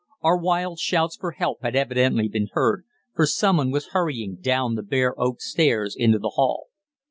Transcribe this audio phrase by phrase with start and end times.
[0.23, 4.81] Our wild shouts for help had evidently been heard, for someone was hurrying down the
[4.81, 6.69] bare oak stairs into the hall.